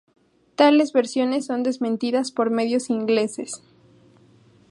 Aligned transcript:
Tales 0.55 0.93
versiones 0.93 1.45
son 1.45 1.61
desmentidas 1.61 2.31
por 2.31 2.49
medios 2.49 2.89
ingleses. 2.89 3.61